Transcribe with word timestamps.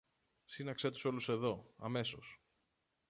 Σύναξε 0.45 0.91
τους 0.91 1.05
όλους 1.05 1.29
εδώ, 1.29 1.73
αμέσως! 1.77 2.39